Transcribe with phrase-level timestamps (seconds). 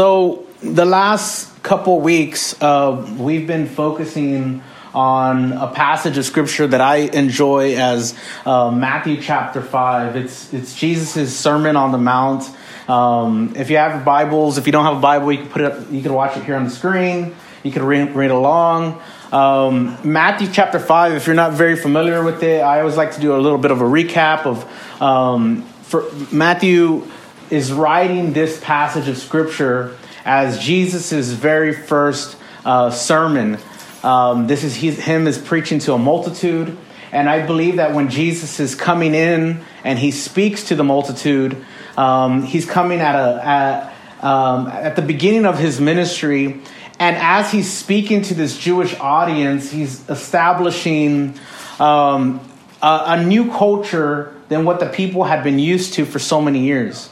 [0.00, 4.62] So, the last couple weeks, uh, we've been focusing
[4.94, 10.16] on a passage of scripture that I enjoy as uh, Matthew chapter 5.
[10.16, 12.50] It's, it's Jesus' Sermon on the Mount.
[12.88, 15.70] Um, if you have Bibles, if you don't have a Bible, you can put it
[15.70, 17.36] up, you can watch it here on the screen.
[17.62, 19.02] You can read, read along.
[19.32, 23.20] Um, Matthew chapter 5, if you're not very familiar with it, I always like to
[23.20, 27.06] do a little bit of a recap of um, for Matthew
[27.50, 33.58] is writing this passage of scripture as Jesus' very first uh, sermon.
[34.02, 36.76] Um, this is his, him is preaching to a multitude,
[37.12, 41.64] and I believe that when Jesus is coming in and he speaks to the multitude,
[41.96, 46.60] um, he's coming at a at, um, at the beginning of his ministry,
[46.98, 51.38] and as he's speaking to this Jewish audience, he's establishing
[51.78, 52.40] um,
[52.82, 56.60] a, a new culture than what the people had been used to for so many
[56.60, 57.10] years.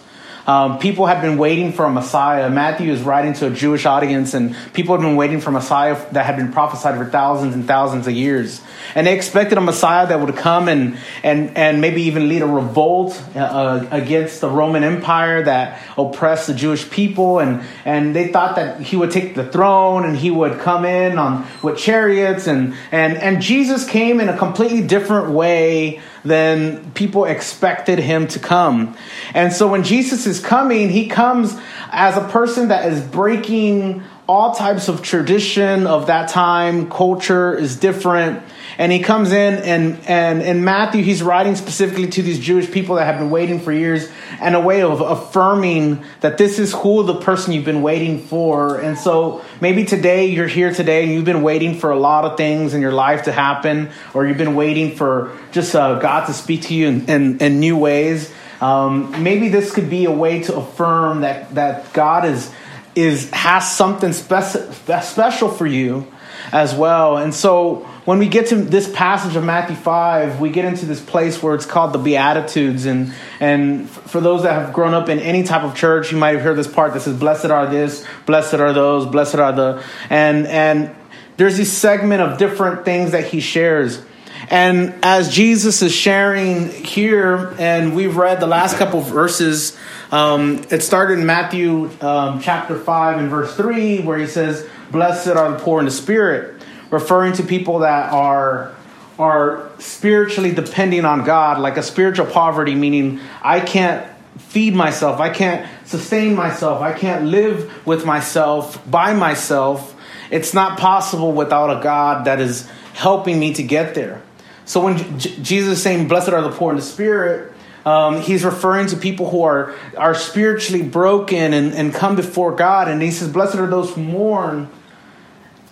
[0.49, 2.49] Um, people had been waiting for a Messiah.
[2.49, 6.01] Matthew is writing to a Jewish audience, and people had been waiting for a Messiah
[6.13, 8.63] that had been prophesied for thousands and thousands of years.
[8.95, 12.47] And they expected a Messiah that would come and, and, and maybe even lead a
[12.47, 17.41] revolt uh, against the Roman Empire that oppressed the Jewish people.
[17.41, 21.19] And, and they thought that he would take the throne and he would come in
[21.19, 22.47] on with chariots.
[22.47, 28.39] And, and, and Jesus came in a completely different way than people expected him to
[28.39, 28.97] come.
[29.35, 31.57] And so when Jesus is coming, he comes
[31.91, 36.91] as a person that is breaking all types of tradition of that time.
[36.91, 38.43] Culture is different.
[38.79, 42.95] And he comes in and, and in Matthew, he's writing specifically to these Jewish people
[42.95, 44.09] that have been waiting for years
[44.41, 48.79] and a way of affirming that this is who the person you've been waiting for.
[48.79, 52.37] And so maybe today you're here today and you've been waiting for a lot of
[52.37, 56.33] things in your life to happen, or you've been waiting for just uh, God to
[56.33, 58.33] speak to you in, in, in new ways.
[58.61, 62.53] Um, maybe this could be a way to affirm that, that God is,
[62.95, 66.07] is, has something speci- special for you
[66.53, 67.19] as well.
[67.19, 70.99] And so when we get to this passage of Matthew 5, we get into this
[70.99, 72.87] place where it's called the Beatitudes.
[72.87, 76.31] And, and for those that have grown up in any type of church, you might
[76.31, 79.85] have heard this part that says, Blessed are this, blessed are those, blessed are the.
[80.09, 80.97] And, and
[81.37, 84.01] there's this segment of different things that he shares.
[84.49, 89.77] And as Jesus is sharing here, and we've read the last couple verses,
[90.11, 95.29] um, it started in Matthew um, chapter 5 and verse 3, where he says, Blessed
[95.29, 96.58] are the poor in the spirit
[96.91, 98.75] referring to people that are
[99.19, 104.07] are spiritually depending on God, like a spiritual poverty, meaning I can't
[104.39, 109.97] feed myself, I can't sustain myself, I can't live with myself by myself.
[110.31, 114.23] It's not possible without a God that is helping me to get there.
[114.65, 117.53] So when J- Jesus is saying, "Blessed are the poor in the spirit,"
[117.85, 122.87] um, he's referring to people who are are spiritually broken and, and come before God,
[122.87, 124.69] and he says, "Blessed are those who mourn."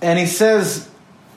[0.03, 0.89] And he says,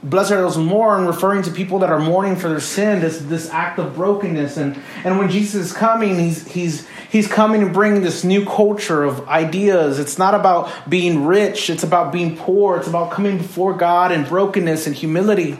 [0.01, 3.19] Blessed are those who mourn, referring to people that are mourning for their sin, this,
[3.19, 4.55] this act of brokenness.
[4.55, 9.03] And, and when Jesus is coming, he's, he's, he's coming and bringing this new culture
[9.03, 9.99] of ideas.
[9.99, 12.77] It's not about being rich, it's about being poor.
[12.77, 15.57] It's about coming before God in brokenness and humility.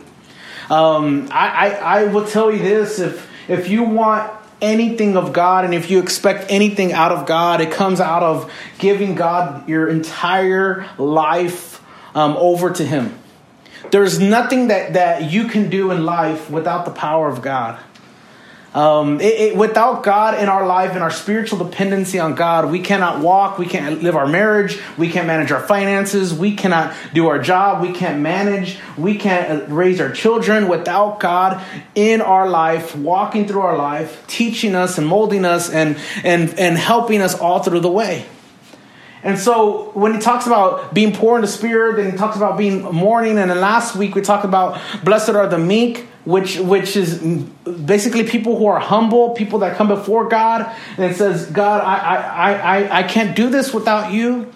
[0.70, 5.66] Um, I, I, I will tell you this if, if you want anything of God
[5.66, 9.90] and if you expect anything out of God, it comes out of giving God your
[9.90, 11.84] entire life
[12.16, 13.20] um, over to Him.
[13.92, 17.80] There's nothing that, that you can do in life without the power of God.
[18.74, 22.82] Um, it, it, without God in our life and our spiritual dependency on God, we
[22.82, 27.28] cannot walk, we can't live our marriage, we can't manage our finances, we cannot do
[27.28, 31.66] our job, we can't manage, we can't uh, raise our children without God
[31.96, 36.78] in our life, walking through our life, teaching us and molding us and, and, and
[36.78, 38.28] helping us all through the way.
[39.24, 42.58] And so when he talks about being poor in the spirit, then he talks about
[42.58, 46.96] being mourning, and then last week we talked about blessed are the meek, which which
[46.96, 51.82] is basically people who are humble, people that come before God, and it says, God,
[51.82, 54.52] I I I I can't do this without you.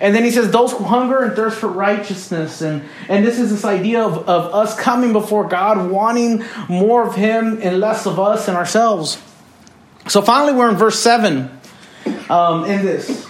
[0.00, 2.60] And then he says, those who hunger and thirst for righteousness.
[2.60, 7.14] And, and this is this idea of, of us coming before God, wanting more of
[7.14, 9.20] him and less of us and ourselves.
[10.06, 11.50] So finally, we're in verse 7
[12.28, 13.27] um, in this.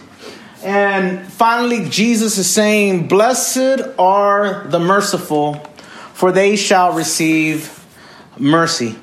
[0.68, 5.54] And finally, Jesus is saying, Blessed are the merciful,
[6.12, 7.82] for they shall receive
[8.36, 8.88] mercy.
[8.88, 8.98] It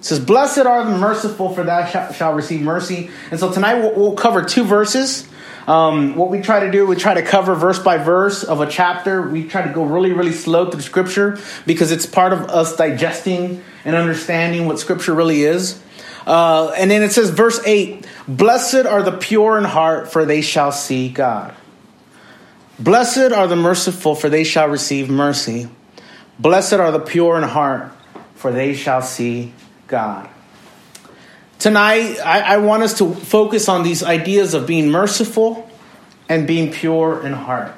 [0.00, 3.10] says, Blessed are the merciful, for they shall receive mercy.
[3.30, 5.28] And so tonight we'll, we'll cover two verses.
[5.68, 8.66] Um, what we try to do, we try to cover verse by verse of a
[8.66, 9.22] chapter.
[9.22, 13.62] We try to go really, really slow through Scripture because it's part of us digesting
[13.84, 15.80] and understanding what Scripture really is.
[16.26, 20.40] Uh, and then it says, verse 8 Blessed are the pure in heart, for they
[20.40, 21.54] shall see God.
[22.78, 25.68] Blessed are the merciful, for they shall receive mercy.
[26.38, 27.92] Blessed are the pure in heart,
[28.34, 29.52] for they shall see
[29.86, 30.28] God.
[31.58, 35.70] Tonight, I, I, want us to focus on these ideas of being merciful
[36.28, 37.72] and being pure in heart.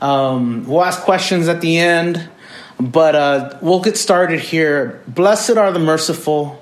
[0.00, 2.28] Um, we'll ask questions at the end,
[2.78, 5.02] but uh, we'll get started here.
[5.08, 6.61] Blessed are the merciful,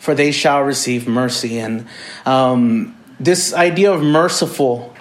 [0.00, 1.60] for they shall receive mercy.
[1.60, 1.86] And
[2.26, 4.92] um, this idea of merciful,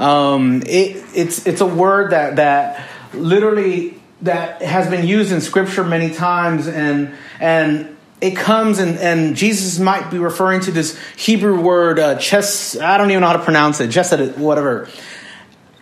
[0.00, 5.84] um, it, it's it's a word that that literally that has been used in Scripture
[5.84, 11.60] many times, and and it comes and, and Jesus might be referring to this Hebrew
[11.60, 14.88] word, uh, ches, I don't even know how to pronounce it, chesed, whatever.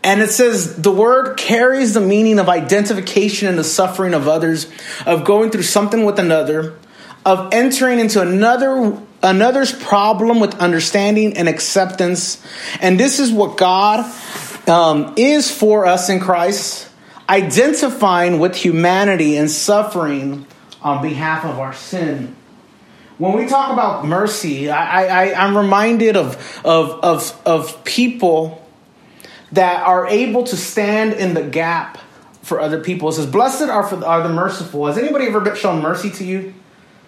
[0.02, 4.70] And it says the word carries the meaning of identification in the suffering of others,
[5.06, 6.74] of going through something with another,
[7.24, 12.42] of entering into another another's problem with understanding and acceptance.
[12.80, 14.04] And this is what God
[14.68, 16.88] um, is for us in Christ,
[17.28, 20.46] identifying with humanity and suffering
[20.82, 22.36] on behalf of our sin.
[23.16, 28.60] When we talk about mercy, I, I, I'm reminded of, of, of, of people
[29.52, 31.98] that are able to stand in the gap
[32.42, 33.08] for other people.
[33.08, 34.86] It says, Blessed are, for, are the merciful.
[34.86, 36.54] Has anybody ever shown mercy to you?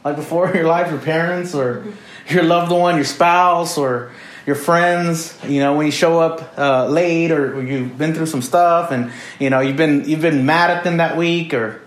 [0.06, 1.84] Like before in your life, your parents or
[2.28, 4.12] your loved one, your spouse, or
[4.46, 8.40] your friends, you know, when you show up uh, late or, you've been through some
[8.40, 9.10] stuff and,
[9.40, 11.82] you know, you've been, you've been mad at them that week or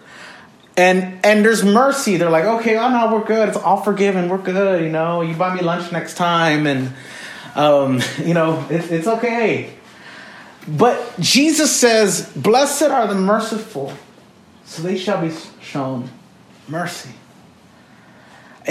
[0.76, 2.18] and and there's mercy.
[2.18, 3.50] They're like, okay, oh no, we're good.
[3.50, 4.30] It's all forgiven.
[4.30, 4.82] We're good.
[4.84, 6.94] You know, you buy me lunch next time, and
[7.56, 9.74] um, you know, it's it's okay.
[10.68, 13.92] But Jesus says, "Blessed are the merciful,
[14.64, 16.10] so they shall be shown
[16.70, 17.10] mercy."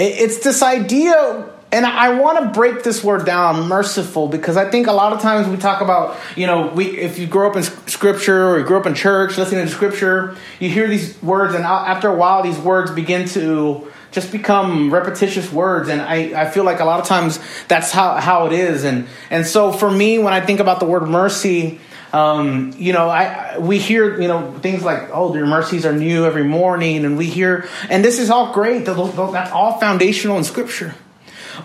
[0.01, 4.87] It's this idea and I want to break this word down, merciful, because I think
[4.87, 7.63] a lot of times we talk about, you know, we if you grow up in
[7.63, 11.63] scripture or you grew up in church listening to scripture, you hear these words, and
[11.63, 16.63] after a while, these words begin to just become repetitious words, and I, I feel
[16.63, 20.17] like a lot of times that's how how it is, and and so for me,
[20.17, 21.79] when I think about the word mercy.
[22.11, 26.25] Um, you know, I we hear you know things like, "Oh, your mercies are new
[26.25, 28.85] every morning," and we hear, and this is all great.
[28.85, 30.95] That's all foundational in Scripture.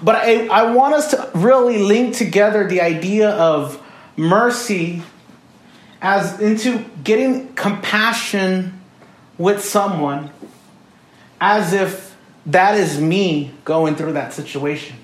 [0.02, 3.81] But I, I want us to really link together the idea of
[4.17, 5.02] mercy
[6.02, 8.81] as into getting compassion
[9.38, 10.31] with someone
[11.41, 14.96] as if that is me going through that situation.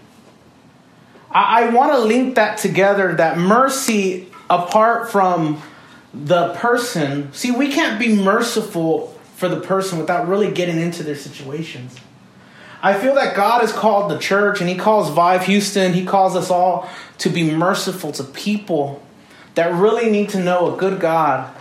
[1.30, 5.62] I, I want to link that together that mercy apart from
[6.12, 7.32] the person.
[7.32, 11.96] See, we can't be merciful for the person without really getting into their situations.
[12.82, 16.34] I feel that God has called the church and He calls Vive Houston, He calls
[16.34, 19.02] us all to be merciful to people
[19.54, 21.54] that really need to know a good God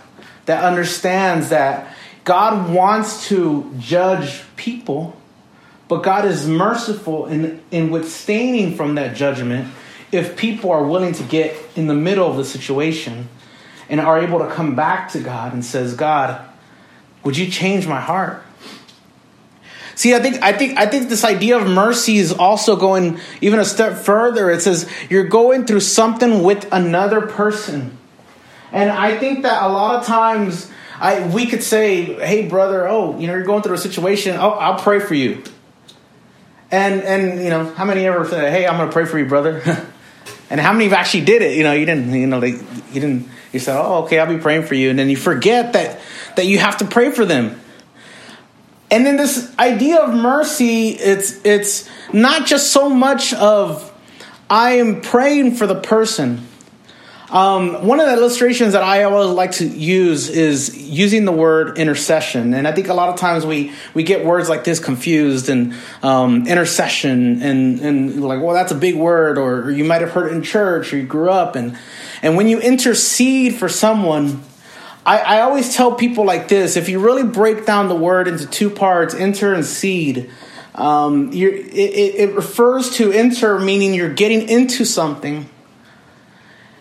[0.46, 1.94] that understands that
[2.24, 5.16] God wants to judge people,
[5.88, 9.72] but God is merciful in, in withstanding from that judgment
[10.12, 13.28] if people are willing to get in the middle of the situation
[13.88, 16.44] and are able to come back to God and says, God,
[17.24, 18.42] would you change my heart?
[19.94, 23.58] See, I think I think I think this idea of mercy is also going even
[23.58, 24.50] a step further.
[24.50, 27.98] It says you're going through something with another person.
[28.72, 33.18] And I think that a lot of times I we could say, "Hey brother, oh,
[33.18, 34.36] you know, you're going through a situation.
[34.40, 35.42] Oh, I'll pray for you."
[36.70, 39.26] And and you know, how many ever said, "Hey, I'm going to pray for you,
[39.26, 39.60] brother?"
[40.50, 41.56] and how many of actually did it?
[41.56, 44.38] You know, you didn't, you know, they you didn't you said, "Oh, okay, I'll be
[44.38, 46.00] praying for you." And then you forget that
[46.36, 47.60] that you have to pray for them.
[48.90, 53.86] And then this idea of mercy, it's it's not just so much of
[54.48, 56.46] I am praying for the person.
[57.30, 61.78] Um, one of the illustrations that I always like to use is using the word
[61.78, 65.48] intercession, and I think a lot of times we we get words like this confused
[65.48, 70.10] and um, intercession and and like well that's a big word, or, you might have
[70.10, 71.78] heard it in church or you grew up and
[72.20, 74.42] and when you intercede for someone,
[75.06, 78.46] I, I always tell people like this if you really break down the word into
[78.46, 80.30] two parts, inter and seed,
[80.74, 85.48] um, it, it, it refers to enter, meaning you're getting into something.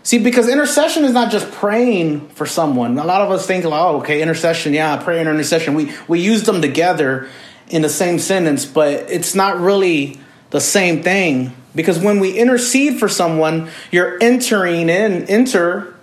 [0.04, 2.98] See, because intercession is not just praying for someone.
[2.98, 5.74] A lot of us think, oh, okay, intercession, yeah, prayer and intercession.
[5.76, 7.28] We, we use them together
[7.68, 11.56] in the same sentence, but it's not really the same thing.
[11.76, 15.96] Because when we intercede for someone, you're entering in, enter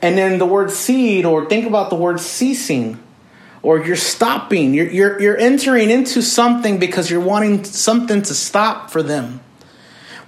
[0.00, 3.02] and then the word seed, or think about the word ceasing,
[3.62, 4.72] or you're stopping.
[4.72, 9.40] You're, you're, you're entering into something because you're wanting something to stop for them.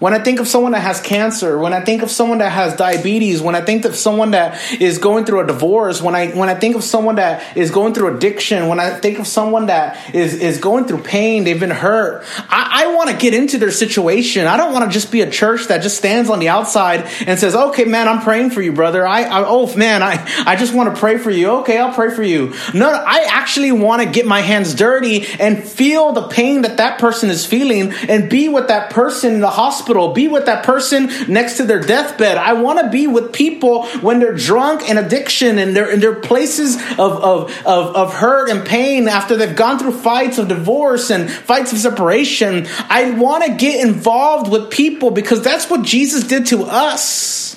[0.01, 2.75] When I think of someone that has cancer, when I think of someone that has
[2.75, 6.49] diabetes, when I think of someone that is going through a divorce, when I when
[6.49, 10.15] I think of someone that is going through addiction, when I think of someone that
[10.15, 12.25] is is going through pain, they've been hurt.
[12.49, 14.47] I, I want to get into their situation.
[14.47, 17.39] I don't want to just be a church that just stands on the outside and
[17.39, 20.73] says, "Okay, man, I'm praying for you, brother." I, I oh man, I I just
[20.73, 21.51] want to pray for you.
[21.59, 22.55] Okay, I'll pray for you.
[22.73, 26.99] No, I actually want to get my hands dirty and feel the pain that that
[26.99, 30.65] person is feeling and be with that person in the hospital hospital, be with that
[30.65, 32.37] person next to their deathbed.
[32.37, 36.15] I want to be with people when they're drunk and addiction and they're in their
[36.15, 41.11] places of, of, of, of hurt and pain after they've gone through fights of divorce
[41.11, 42.67] and fights of separation.
[42.89, 47.57] I want to get involved with people because that's what Jesus did to us.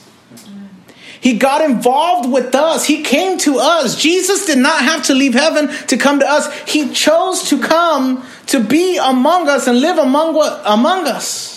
[1.21, 2.83] He got involved with us.
[2.85, 3.95] He came to us.
[3.95, 6.51] Jesus did not have to leave heaven to come to us.
[6.67, 10.35] He chose to come to be among us and live among,
[10.65, 11.52] among us.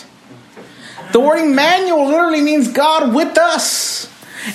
[1.16, 4.06] The word Emmanuel literally means God with us.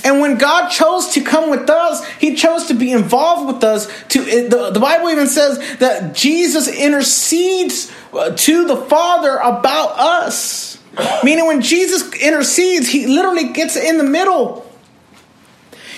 [0.03, 3.87] And when God chose to come with us, He chose to be involved with us.
[4.09, 10.77] To the, the Bible even says that Jesus intercedes uh, to the Father about us.
[11.23, 14.71] Meaning, when Jesus intercedes, He literally gets in the middle.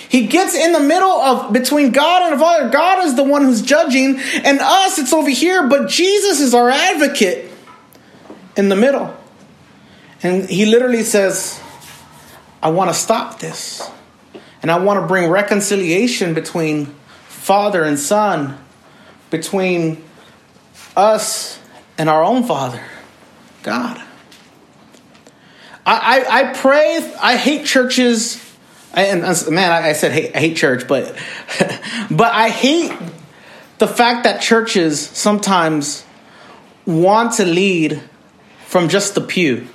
[0.08, 2.70] He gets in the middle of between God and the Father.
[2.70, 6.70] God is the one who's judging, and us, it's over here, but Jesus is our
[6.70, 7.50] advocate
[8.56, 9.14] in the middle.
[10.24, 11.62] And he literally says,
[12.62, 13.88] I want to stop this.
[14.62, 16.86] And I want to bring reconciliation between
[17.26, 18.58] father and son,
[19.28, 20.02] between
[20.96, 21.60] us
[21.98, 22.82] and our own father,
[23.62, 24.02] God.
[25.84, 28.40] I, I, I pray, I hate churches.
[28.94, 31.14] And man, I, said hate, I hate church, but
[32.10, 32.96] but I hate
[33.76, 36.06] the fact that churches sometimes
[36.86, 38.00] want to lead
[38.64, 39.68] from just the pew.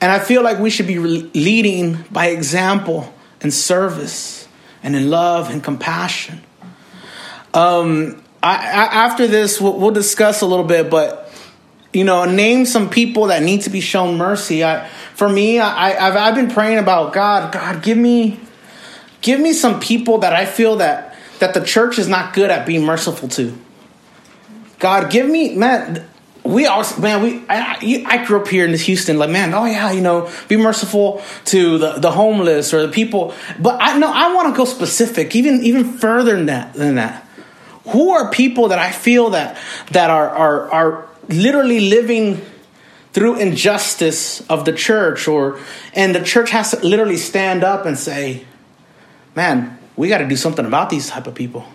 [0.00, 4.48] And I feel like we should be leading by example and service
[4.82, 6.40] and in love and compassion.
[7.52, 11.30] Um, I, I, after this, we'll, we'll, discuss a little bit, but
[11.92, 14.64] you know, name some people that need to be shown mercy.
[14.64, 17.52] I, for me, I, I've, I've been praying about God.
[17.52, 18.40] God, give me,
[19.20, 22.66] give me some people that I feel that that the church is not good at
[22.66, 23.58] being merciful to.
[24.78, 26.06] God, give me, man
[26.44, 29.92] we also man we I, I grew up here in Houston like man oh yeah
[29.92, 33.34] you know be merciful to the, the homeless or the people.
[33.58, 37.26] But I know I want to go specific even even further than that than that.
[37.88, 39.58] Who are people that I feel that
[39.92, 42.44] that are are are literally living
[43.12, 45.60] through injustice of the church or
[45.94, 48.44] and the church has to literally stand up and say
[49.34, 51.66] man we got to do something about these type of people.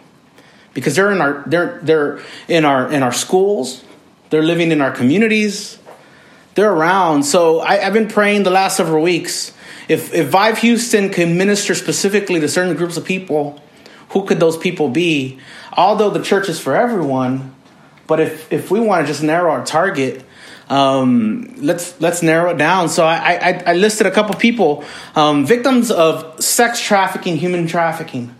[0.73, 3.83] Because they're in our they're they're in our in our schools
[4.29, 5.77] they're living in our communities.
[6.55, 7.23] They're around.
[7.23, 9.53] So I, have been praying the last several weeks.
[9.87, 13.61] If, if Vive Houston can minister specifically to certain groups of people,
[14.09, 15.39] who could those people be?
[15.73, 17.53] Although the church is for everyone,
[18.07, 20.23] but if, if we want to just narrow our target,
[20.69, 22.89] um, let's let's narrow it down.
[22.89, 24.83] So I, I, I listed a couple people,
[25.15, 28.33] um, victims of sex trafficking, human trafficking.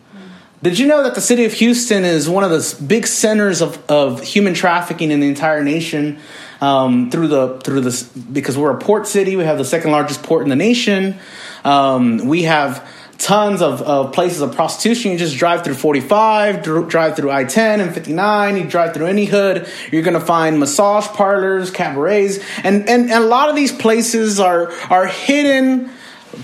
[0.64, 3.84] Did you know that the city of Houston is one of the big centers of,
[3.90, 6.20] of human trafficking in the entire nation?
[6.62, 10.24] Um, through the through this because we're a port city, we have the second largest
[10.24, 11.18] port in the nation.
[11.66, 15.12] Um, we have tons of, of, places of prostitution.
[15.12, 19.26] You just drive through 45, drive through I 10 and 59, you drive through any
[19.26, 23.72] hood, you're going to find massage parlors, cabarets, and, and, and, a lot of these
[23.72, 25.90] places are, are hidden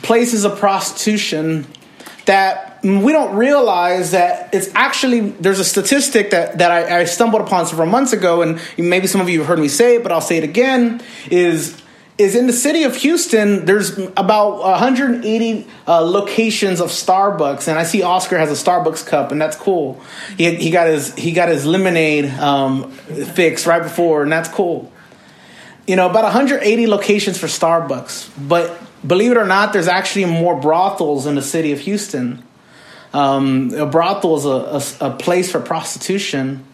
[0.01, 1.67] places of prostitution
[2.25, 7.41] that we don't realize that it's actually there's a statistic that, that I, I, stumbled
[7.43, 10.11] upon several months ago and maybe some of you have heard me say it but
[10.11, 11.79] i'll say it again is
[12.17, 17.83] is in the city of houston there's about 180 uh, locations of starbucks and i
[17.83, 20.01] see oscar has a starbucks cup and that's cool.
[20.37, 24.91] He, he got his he got his lemonade um, fixed right before and that's cool.
[25.85, 30.59] You know about 180 locations for starbucks but believe it or not there's actually more
[30.59, 32.43] brothels in the city of houston
[33.13, 36.65] um, a brothel is a, a, a place for prostitution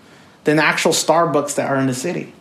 [0.44, 2.34] than actual Starbucks that are in the city.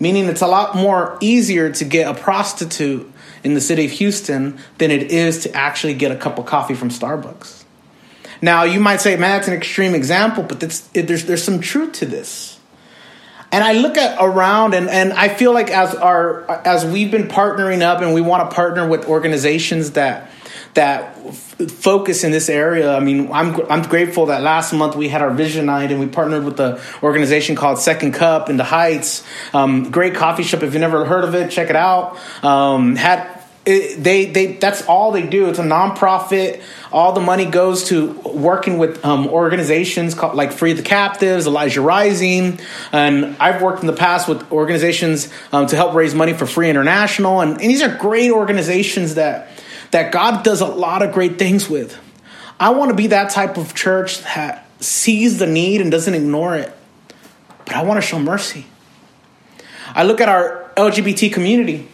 [0.00, 3.10] Meaning it's a lot more easier to get a prostitute
[3.42, 6.74] in the city of Houston than it is to actually get a cup of coffee
[6.74, 7.64] from Starbucks.
[8.42, 11.92] Now, you might say, man, that's an extreme example, but it, there's, there's some truth
[11.94, 12.58] to this.
[13.54, 17.28] And I look at around and, and I feel like as our as we've been
[17.28, 20.28] partnering up and we want to partner with organizations that
[20.74, 22.94] that f- focus in this area.
[22.94, 26.06] I mean, I'm I'm grateful that last month we had our vision night and we
[26.06, 29.24] partnered with the organization called Second Cup in the Heights.
[29.52, 30.62] Um, great coffee shop.
[30.62, 32.18] If you've never heard of it, check it out.
[32.44, 33.34] Um, had
[33.66, 35.48] it, they they that's all they do.
[35.48, 36.62] It's a nonprofit.
[36.92, 41.80] All the money goes to working with um, organizations called, like Free the Captives, Elijah
[41.80, 42.60] Rising,
[42.92, 46.68] and I've worked in the past with organizations um, to help raise money for Free
[46.68, 49.48] International, and, and these are great organizations that
[49.94, 51.96] that God does a lot of great things with.
[52.58, 56.56] I want to be that type of church that sees the need and doesn't ignore
[56.56, 56.72] it,
[57.64, 58.66] but I want to show mercy.
[59.94, 61.88] I look at our LGBT community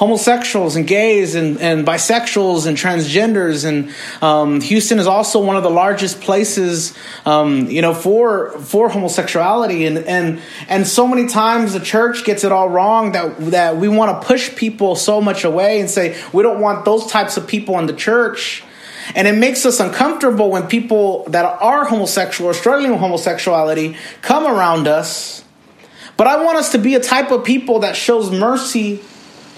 [0.00, 3.66] homosexuals and gays and, and bisexuals and transgenders.
[3.66, 8.88] And um, Houston is also one of the largest places um, you know for for
[8.88, 9.84] homosexuality.
[9.84, 13.88] And and and so many times the church gets it all wrong that that we
[13.88, 17.46] want to push people so much away and say we don't want those types of
[17.46, 18.64] people in the church.
[19.14, 24.46] And it makes us uncomfortable when people that are homosexual or struggling with homosexuality come
[24.46, 25.44] around us.
[26.16, 29.02] But I want us to be a type of people that shows mercy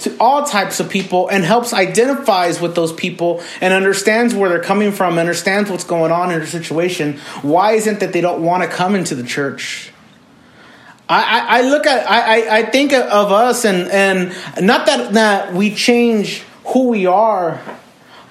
[0.01, 4.63] to all types of people and helps identifies with those people and understands where they're
[4.63, 7.19] coming from, understands what's going on in their situation.
[7.43, 9.93] Why isn't that they don't want to come into the church?
[11.09, 14.35] I, I, look at I, I think of us and and
[14.67, 17.61] not that that we change who we are,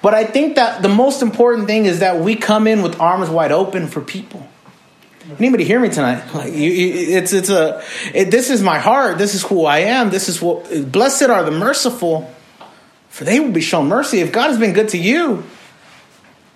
[0.01, 3.29] but I think that the most important thing is that we come in with arms
[3.29, 4.47] wide open for people.
[5.39, 6.33] Anybody hear me tonight?
[6.33, 7.83] Like you, it's it's a
[8.13, 9.17] it, this is my heart.
[9.17, 10.09] This is who I am.
[10.09, 12.33] This is what blessed are the merciful,
[13.09, 14.19] for they will be shown mercy.
[14.19, 15.43] If God has been good to you,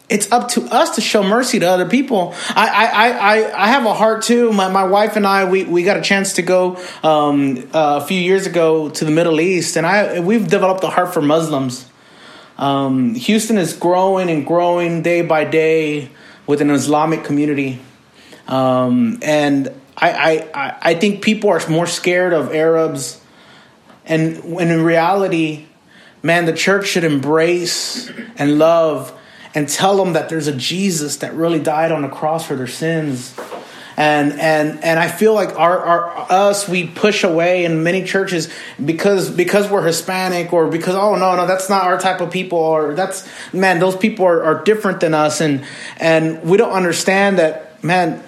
[0.09, 2.33] it's up to us to show mercy to other people.
[2.49, 4.51] I I I, I have a heart too.
[4.51, 8.05] My my wife and I we, we got a chance to go um, uh, a
[8.05, 11.89] few years ago to the Middle East, and I we've developed a heart for Muslims.
[12.57, 16.09] Um, Houston is growing and growing day by day
[16.47, 17.79] with an Islamic community.
[18.47, 23.21] Um, and I, I, I think people are more scared of Arabs.
[24.05, 25.65] And when in reality,
[26.21, 29.17] man, the church should embrace and love
[29.53, 32.67] and tell them that there's a Jesus that really died on the cross for their
[32.67, 33.33] sins.
[33.97, 38.51] And and and I feel like our, our us we push away in many churches
[38.83, 42.57] because because we're Hispanic or because oh no no that's not our type of people
[42.57, 45.63] or that's man those people are, are different than us and
[45.95, 48.21] and we don't understand that man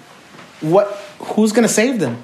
[0.60, 2.22] what who's going to save them?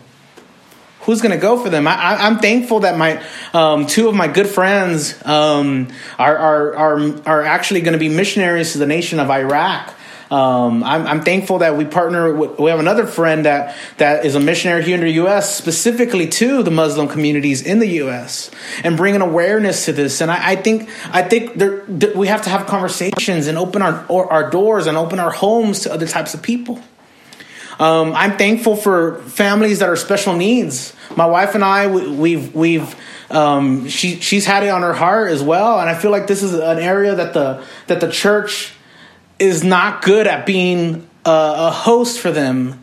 [1.02, 1.86] Who's going to go for them?
[1.86, 7.22] I, am thankful that my um, two of my good friends um, are, are, are
[7.26, 9.94] are actually going to be missionaries to the nation of Iraq.
[10.30, 14.34] Um, I'm, I'm, thankful that we partner with, we have another friend that, that is
[14.34, 18.50] a missionary here in the U.S., specifically to the Muslim communities in the U.S.
[18.82, 20.20] and bringing awareness to this.
[20.20, 21.84] And I, I think, I think there,
[22.16, 25.92] we have to have conversations and open our, our doors and open our homes to
[25.92, 26.82] other types of people.
[27.78, 30.94] Um, I'm thankful for families that are special needs.
[31.16, 32.96] My wife and I, we, we've we've
[33.30, 36.42] um, she she's had it on her heart as well, and I feel like this
[36.42, 38.74] is an area that the that the church
[39.38, 42.80] is not good at being a, a host for them.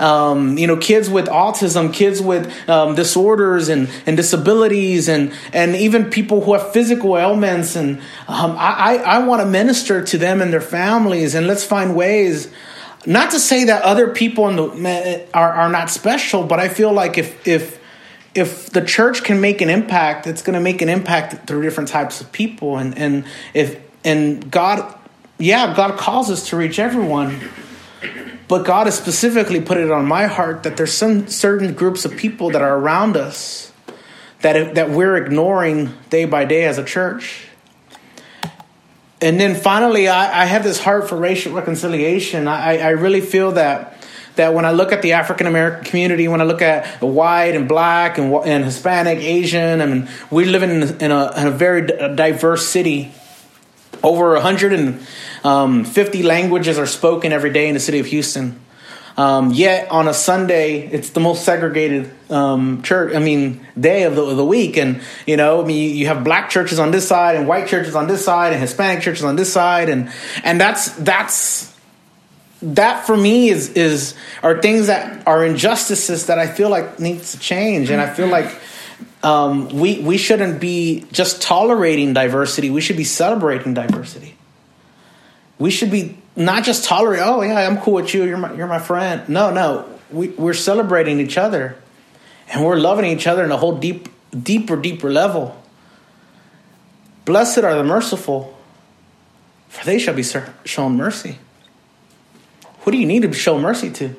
[0.00, 5.76] Um, you know, kids with autism, kids with um, disorders and, and disabilities, and and
[5.76, 7.76] even people who have physical ailments.
[7.76, 11.64] And um, I I, I want to minister to them and their families, and let's
[11.64, 12.50] find ways
[13.06, 16.92] not to say that other people in the are are not special, but I feel
[16.92, 17.80] like if if
[18.34, 21.88] if the church can make an impact, it's going to make an impact through different
[21.88, 24.98] types of people, and and if and God,
[25.38, 27.40] yeah, God calls us to reach everyone,
[28.48, 32.16] but God has specifically put it on my heart that there's some certain groups of
[32.16, 33.72] people that are around us
[34.40, 37.46] that that we're ignoring day by day as a church
[39.22, 42.48] and then finally, I, I, have this heart for racial reconciliation.
[42.48, 44.02] I, I really feel that
[44.36, 47.68] that when I look at the African American community, when I look at white and
[47.68, 50.70] black and, and Hispanic, Asian, I mean, we live in,
[51.02, 53.12] in, a, in a very diverse city.
[54.02, 55.02] Over 150
[55.44, 58.58] um, languages are spoken every day in the city of Houston.
[59.16, 63.14] Um, yet on a Sunday, it's the most segregated um, church.
[63.14, 66.24] I mean, day of the, of the week, and you know, I mean, you, have
[66.24, 69.36] black churches on this side, and white churches on this side, and Hispanic churches on
[69.36, 70.10] this side, and
[70.44, 71.76] and that's that's
[72.62, 77.32] that for me is is are things that are injustices that I feel like needs
[77.32, 78.58] to change, and I feel like
[79.22, 82.70] um, we we shouldn't be just tolerating diversity.
[82.70, 84.36] We should be celebrating diversity.
[85.58, 87.20] We should be not just tolerate.
[87.22, 88.24] Oh yeah, I'm cool with you.
[88.24, 89.28] You're my you're my friend.
[89.28, 91.76] No, no, we we're celebrating each other,
[92.48, 95.56] and we're loving each other in a whole deep, deeper, deeper level.
[97.24, 98.58] Blessed are the merciful,
[99.68, 100.24] for they shall be
[100.64, 101.38] shown mercy.
[102.80, 104.16] Who do you need to show mercy to?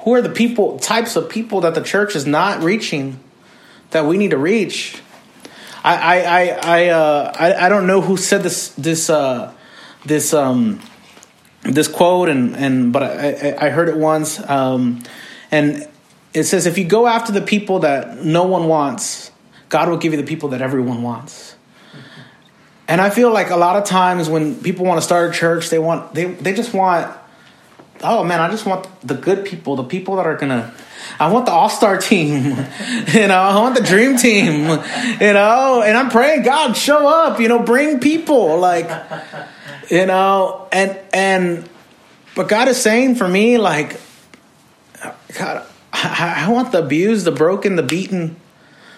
[0.00, 3.20] Who are the people, types of people that the church is not reaching
[3.90, 5.00] that we need to reach?
[5.84, 9.52] I I I I, uh, I, I don't know who said this this uh,
[10.04, 10.80] this um,
[11.62, 15.02] this quote and and but I, I heard it once um,
[15.50, 15.88] and
[16.34, 19.30] it says if you go after the people that no one wants,
[19.68, 21.56] God will give you the people that everyone wants.
[22.86, 25.68] And I feel like a lot of times when people want to start a church,
[25.68, 27.14] they want they they just want
[28.02, 30.72] oh man, I just want the good people, the people that are gonna.
[31.18, 32.56] I want the all star team,
[33.12, 33.40] you know.
[33.40, 34.68] I want the dream team,
[35.20, 35.82] you know.
[35.84, 38.88] And I'm praying, God, show up, you know, bring people, like,
[39.90, 41.68] you know, and and.
[42.34, 44.00] But God is saying for me, like,
[45.36, 48.36] God, I, I want the abused, the broken, the beaten,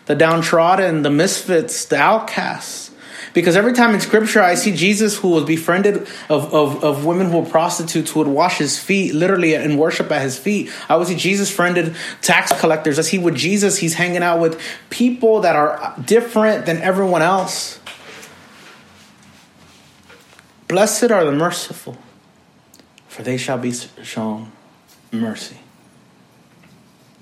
[0.05, 2.91] the downtrodden, the misfits, the outcasts.
[3.33, 7.31] Because every time in scripture I see Jesus who was befriended of, of, of women
[7.31, 10.71] who were prostitutes who would wash his feet, literally, uh, and worship at his feet.
[10.89, 12.99] I would see Jesus friended tax collectors.
[12.99, 17.80] I see with Jesus, he's hanging out with people that are different than everyone else.
[20.71, 21.97] Blessed are the merciful,
[23.09, 24.53] for they shall be shown
[25.11, 25.57] mercy.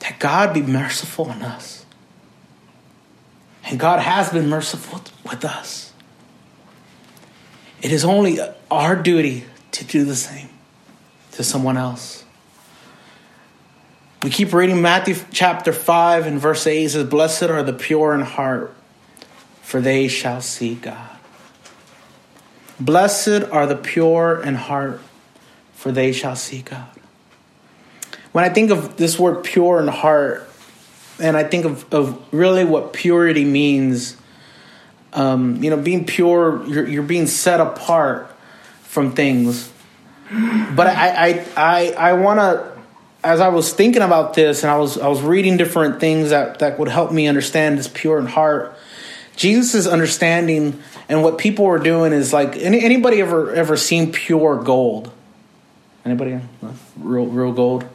[0.00, 1.86] That God be merciful on us.
[3.64, 5.94] And God has been merciful with us.
[7.80, 8.38] It is only
[8.70, 10.50] our duty to do the same
[11.32, 12.26] to someone else.
[14.22, 18.12] We keep reading Matthew chapter 5 and verse 8 it says, Blessed are the pure
[18.12, 18.74] in heart,
[19.62, 21.17] for they shall see God.
[22.80, 25.00] Blessed are the pure in heart,
[25.74, 26.88] for they shall see God.
[28.32, 30.48] When I think of this word pure in heart,
[31.20, 34.16] and I think of, of really what purity means,
[35.12, 38.30] um, you know, being pure, you're, you're being set apart
[38.82, 39.72] from things.
[40.30, 42.78] But I, I, I, I want to,
[43.24, 46.60] as I was thinking about this and I was, I was reading different things that,
[46.60, 48.76] that would help me understand this pure in heart.
[49.38, 54.62] Jesus' understanding and what people were doing is like any, anybody ever ever seen pure
[54.62, 55.10] gold?
[56.04, 56.40] Anybody
[56.98, 57.88] real real gold?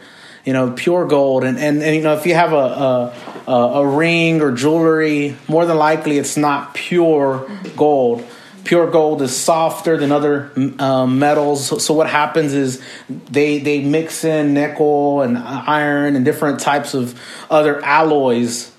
[0.45, 1.43] you know, pure gold.
[1.43, 3.13] And, and, and you know, if you have a,
[3.47, 8.25] a, a ring or jewelry, more than likely it's not pure gold.
[8.63, 11.67] Pure gold is softer than other um, metals.
[11.67, 16.93] So, so, what happens is they they mix in nickel and iron and different types
[16.93, 18.72] of other alloys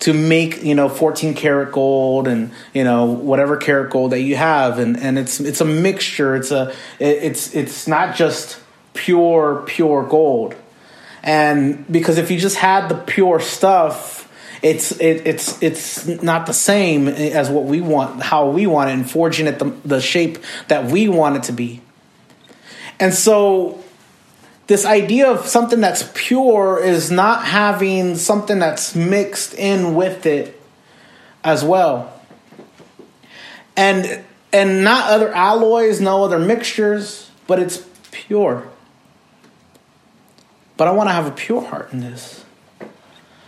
[0.00, 4.36] to make you know 14 karat gold and you know whatever karat gold that you
[4.36, 4.78] have.
[4.78, 6.36] And and it's it's a mixture.
[6.36, 8.60] It's a it's it's not just
[8.94, 10.54] pure pure gold.
[11.22, 14.18] And because if you just had the pure stuff
[14.62, 18.94] it's it, it's it's not the same as what we want how we want it
[18.94, 21.80] and forging it the, the shape that we want it to be.
[22.98, 23.82] And so
[24.68, 30.60] this idea of something that's pure is not having something that's mixed in with it
[31.42, 32.12] as well
[33.76, 38.68] and and not other alloys no other mixtures but it's pure
[40.78, 42.44] but I want to have a pure heart in this.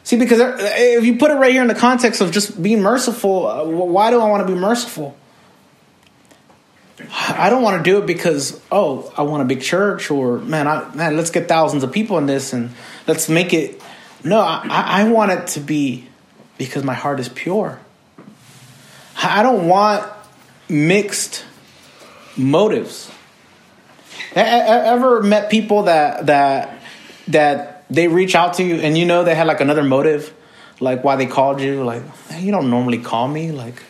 [0.02, 3.46] See, because if you put it right here in the context of just being merciful,
[3.46, 5.16] uh, why do I want to be merciful?
[7.12, 10.66] I don't want to do it because oh, I want a big church or man,
[10.66, 12.70] I, man, let's get thousands of people in this and
[13.06, 13.80] let's make it.
[14.22, 16.08] No, I, I want it to be
[16.58, 17.80] because my heart is pure.
[19.22, 20.10] I don't want
[20.68, 21.44] mixed
[22.36, 23.10] motives.
[24.34, 26.82] Ever met people that that
[27.28, 30.32] that they reach out to you and you know they had like another motive
[30.80, 33.82] like why they called you like hey, you don't normally call me like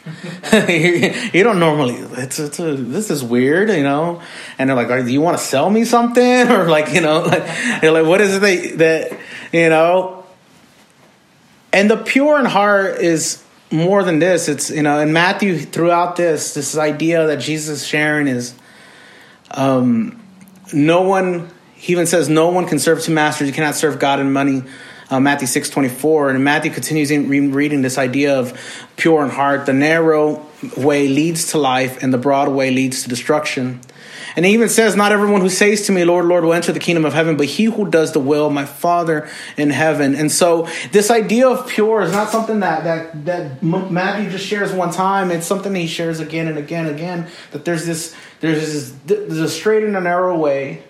[0.68, 4.20] you don't normally it's, it's a, this is weird you know
[4.59, 7.44] and they're like do you want to sell me something or like you know like
[7.81, 9.18] they're like what is it that
[9.53, 10.24] you know
[11.72, 16.16] and the pure in heart is more than this it's you know in matthew throughout
[16.16, 18.53] this this idea that jesus is sharing is
[19.53, 20.20] um
[20.72, 21.48] no one
[21.81, 23.48] he even says, No one can serve two masters.
[23.48, 24.64] You cannot serve God and money.
[25.10, 26.30] Uh, Matthew 6 24.
[26.30, 28.58] And Matthew continues in re- reading this idea of
[28.96, 29.66] pure in heart.
[29.66, 30.46] The narrow
[30.76, 33.80] way leads to life, and the broad way leads to destruction.
[34.36, 36.78] And he even says, Not everyone who says to me, Lord, Lord, will enter the
[36.78, 40.14] kingdom of heaven, but he who does the will my Father in heaven.
[40.14, 44.72] And so this idea of pure is not something that, that, that Matthew just shares
[44.72, 45.30] one time.
[45.30, 47.26] It's something he shares again and again and again.
[47.50, 50.84] That there's this, there's this, there's a straight and a narrow way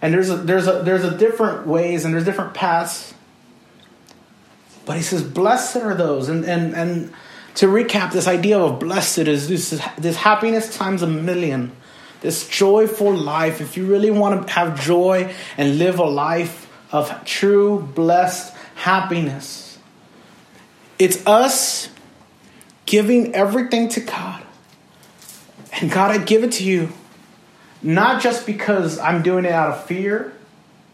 [0.00, 3.14] and there's a, there's a, there's a different ways and there's different paths.
[4.88, 6.30] But he says, blessed are those.
[6.30, 7.12] And, and, and
[7.56, 11.72] to recap, this idea of blessed is this, this happiness times a million,
[12.22, 13.60] this joyful life.
[13.60, 19.78] If you really want to have joy and live a life of true, blessed happiness,
[20.98, 21.90] it's us
[22.86, 24.42] giving everything to God.
[25.82, 26.88] And God, I give it to you,
[27.82, 30.32] not just because I'm doing it out of fear.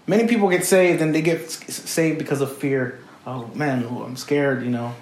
[0.08, 3.03] Many people get saved and they get saved because of fear.
[3.26, 4.94] Oh man, oh, I'm scared, you know.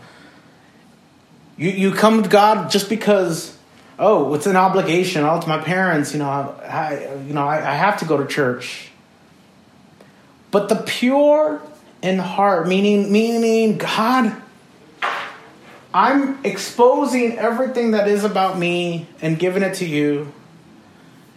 [1.56, 3.56] You, you come to God just because,
[3.98, 5.24] oh, it's an obligation.
[5.24, 8.26] Oh, to my parents, you know, I, you know, I, I have to go to
[8.26, 8.90] church.
[10.50, 11.62] But the pure
[12.02, 14.36] in heart, meaning, meaning God,
[15.94, 20.32] I'm exposing everything that is about me and giving it to you.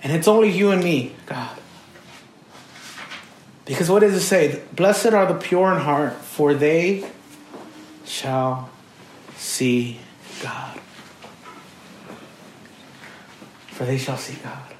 [0.03, 1.57] And it's only you and me, God.
[3.65, 4.61] Because what does it say?
[4.73, 7.09] Blessed are the pure in heart, for they
[8.05, 8.69] shall
[9.35, 9.99] see
[10.41, 10.79] God.
[13.67, 14.73] For they shall see God.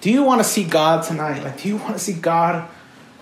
[0.00, 1.42] Do you want to see God tonight?
[1.42, 2.68] Like, do you want to see God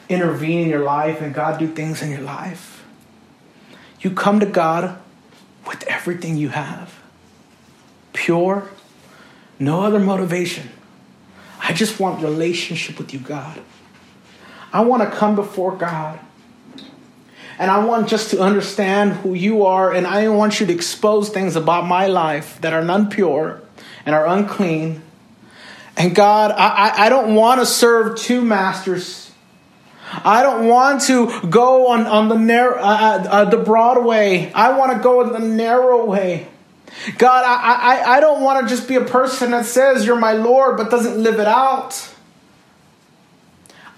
[0.09, 2.85] intervene in your life and God do things in your life?
[4.01, 5.01] You come to God
[5.67, 7.03] with everything you have
[8.13, 8.69] pure,
[9.59, 10.71] no other motivation.
[11.61, 13.61] I just want relationship with you, God.
[14.73, 16.19] I want to come before God
[17.59, 21.29] and I want just to understand who you are, and I want you to expose
[21.29, 23.61] things about my life that are unpure
[24.05, 25.03] and are unclean.
[25.97, 29.31] And God, I, I don't want to serve two masters.
[30.25, 34.53] I don't want to go on, on the narrow, uh, uh, uh the broad way.
[34.53, 36.49] I want to go in the narrow way.
[37.17, 40.33] God, I, I, I don't want to just be a person that says you're my
[40.33, 42.12] Lord but doesn't live it out.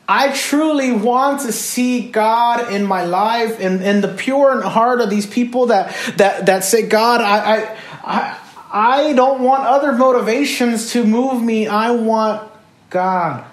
[0.07, 5.09] I truly want to see God in my life and, and the pure heart of
[5.09, 8.39] these people that that that say, God, I, I
[8.71, 11.69] I don't want other motivations to move me.
[11.69, 12.51] I want
[12.91, 13.45] God.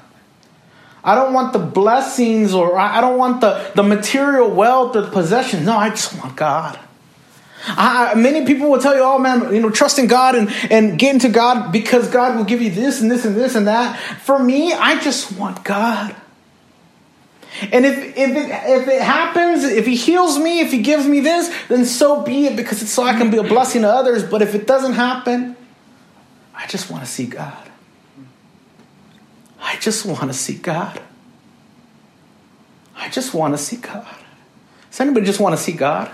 [1.04, 5.12] I don't want the blessings or I don't want the, the material wealth or the
[5.12, 5.66] possessions.
[5.66, 6.80] No, I just want God.
[7.66, 10.98] I, many people will tell you, oh man, you know, trust in God and, and
[10.98, 14.00] get into God because God will give you this and this and this and that.
[14.22, 16.16] For me, I just want God.
[17.72, 21.20] And if, if, it, if it happens, if he heals me, if he gives me
[21.20, 24.24] this, then so be it because it's so I can be a blessing to others.
[24.24, 25.58] But if it doesn't happen,
[26.56, 27.70] I just want to see God.
[29.60, 31.02] I just want to see God.
[32.96, 34.08] I just want to see God.
[34.90, 36.10] Does anybody just want to see God?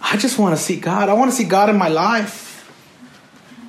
[0.00, 1.08] I just want to see God.
[1.08, 2.50] I want to see God in my life.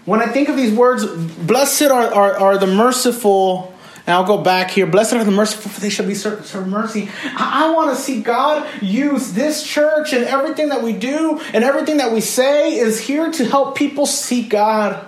[0.06, 3.73] When I think of these words, blessed are, are, are the merciful
[4.06, 4.86] and I'll go back here.
[4.86, 7.10] Blessed are the merciful, for they shall be served mercy.
[7.24, 11.64] I, I want to see God use this church and everything that we do and
[11.64, 15.08] everything that we say is here to help people see God.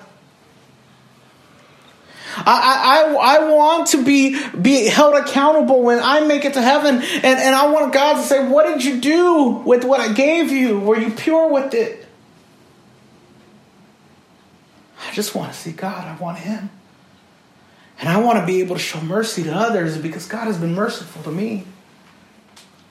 [2.38, 6.96] I, I, I want to be, be held accountable when I make it to heaven.
[6.96, 10.52] And, and I want God to say, What did you do with what I gave
[10.52, 10.80] you?
[10.80, 12.06] Were you pure with it?
[15.08, 16.06] I just want to see God.
[16.06, 16.70] I want Him.
[18.00, 20.76] And I want to be able to show mercy to others because God has been
[20.76, 21.66] merciful to me.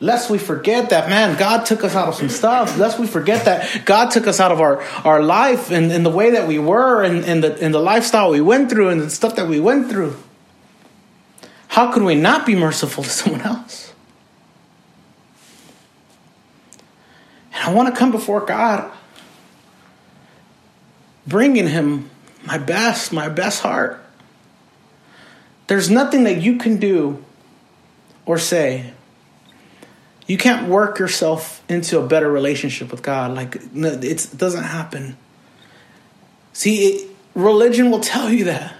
[0.01, 2.77] Lest we forget that, man, God took us out of some stuff.
[2.79, 6.11] Lest we forget that God took us out of our, our life and, and the
[6.11, 9.11] way that we were and, and, the, and the lifestyle we went through and the
[9.11, 10.17] stuff that we went through.
[11.69, 13.93] How could we not be merciful to someone else?
[17.53, 18.93] And I want to come before God,
[21.27, 22.11] bringing Him
[22.45, 24.04] my best, my best heart.
[25.66, 27.24] There's nothing that you can do
[28.27, 28.92] or say.
[30.27, 33.35] You can't work yourself into a better relationship with God.
[33.35, 35.16] Like it doesn't happen.
[36.53, 38.74] See, it, religion will tell you that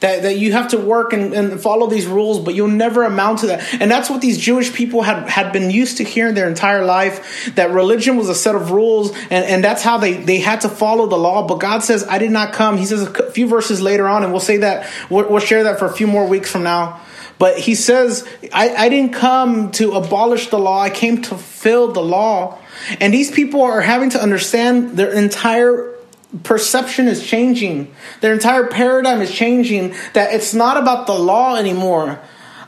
[0.00, 3.40] that, that you have to work and, and follow these rules, but you'll never amount
[3.40, 3.80] to that.
[3.80, 7.54] And that's what these Jewish people had, had been used to hearing their entire life,
[7.54, 10.68] that religion was a set of rules, and, and that's how they, they had to
[10.68, 11.46] follow the law.
[11.46, 12.78] But God says, I did not come.
[12.78, 15.78] He says a few verses later on, and we'll say that, we'll, we'll share that
[15.78, 17.00] for a few more weeks from now.
[17.38, 21.92] But he says, I, I didn't come to abolish the law, I came to fulfill
[21.92, 22.58] the law.
[23.00, 25.94] And these people are having to understand their entire
[26.42, 27.92] perception is changing.
[28.20, 29.94] Their entire paradigm is changing.
[30.14, 32.20] That it's not about the law anymore.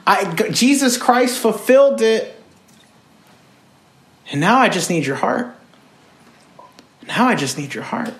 [0.06, 2.40] I, Jesus Christ fulfilled it.
[4.30, 5.54] And now I just need your heart.
[7.06, 8.14] Now I just need your heart.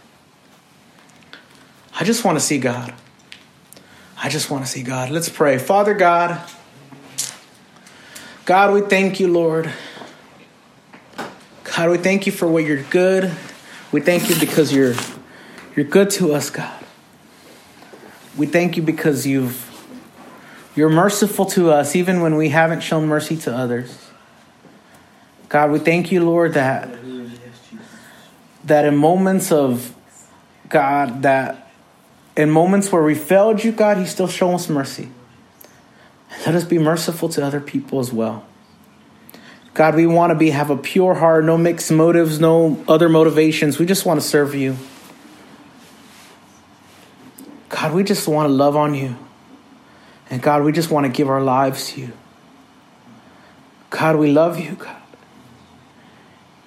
[1.98, 2.94] I just want to see God.
[4.22, 5.10] I just want to see God.
[5.10, 5.58] Let's pray.
[5.58, 6.40] Father God,
[8.44, 9.72] God, we thank you, Lord.
[11.16, 11.30] God,
[11.64, 13.32] God, we thank you for what you're good.
[13.90, 14.94] We thank you because you're
[15.76, 16.84] you're good to us, God.
[18.36, 19.68] We thank you because you've
[20.74, 24.10] you're merciful to us even when we haven't shown mercy to others.
[25.48, 26.88] God, we thank you, Lord, that
[28.64, 29.94] that in moments of
[30.68, 31.70] God, that
[32.36, 35.10] in moments where we failed you, God, you still show us mercy.
[36.46, 38.46] Let us be merciful to other people as well.
[39.74, 43.78] God, we want to be have a pure heart, no mixed motives, no other motivations.
[43.78, 44.76] We just want to serve you.
[47.72, 49.16] God, we just want to love on you.
[50.28, 52.12] And God, we just want to give our lives to you.
[53.88, 55.02] God, we love you, God.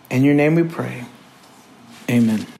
[0.10, 1.06] In your name we pray.
[2.10, 2.55] Amen.